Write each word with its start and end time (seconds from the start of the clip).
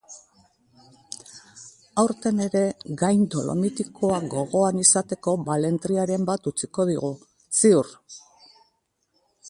Aurten 2.03 2.41
ere 2.45 2.63
gain 3.03 3.21
dolomitikoak 3.35 4.27
gogoan 4.33 4.81
izateko 4.87 5.37
balentriaren 5.51 6.27
bat 6.31 6.53
utziko 6.55 6.91
digu, 6.93 7.13
ziur. 7.61 7.93